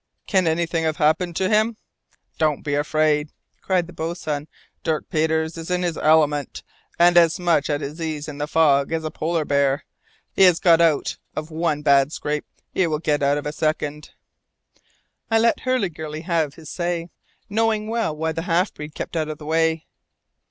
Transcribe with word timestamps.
"Can 0.25 0.47
anything 0.47 0.83
have 0.85 0.97
happened 0.97 1.35
to 1.35 1.47
him?" 1.47 1.77
"Don't 2.39 2.63
be 2.63 2.73
afraid," 2.73 3.29
cried 3.61 3.85
the 3.85 3.93
boatswain. 3.93 4.47
"Dirk 4.83 5.07
Peters 5.11 5.57
is 5.59 5.69
in 5.69 5.83
his 5.83 5.95
element, 5.95 6.63
and 6.97 7.17
as 7.17 7.39
much 7.39 7.69
at 7.69 7.81
his 7.81 8.01
ease 8.01 8.27
in 8.27 8.39
the 8.39 8.47
fog 8.47 8.91
as 8.91 9.03
a 9.03 9.11
polar 9.11 9.45
bear. 9.45 9.85
He 10.35 10.41
has 10.41 10.59
got 10.59 10.81
out 10.81 11.17
of 11.35 11.51
one 11.51 11.83
bad 11.83 12.11
scrape; 12.11 12.47
he 12.73 12.87
will 12.87 12.97
get 12.97 13.21
out 13.21 13.37
of 13.37 13.45
a 13.45 13.51
second!" 13.51 14.09
I 15.29 15.37
let 15.37 15.59
Hurliguerly 15.59 16.21
have 16.21 16.55
his 16.55 16.71
say, 16.71 17.09
knowing 17.47 17.87
well 17.87 18.15
why 18.15 18.31
the 18.31 18.41
half 18.41 18.73
breed 18.73 18.95
kept 18.95 19.15
out 19.15 19.27
of 19.29 19.37
the 19.37 19.45
way. 19.45 19.85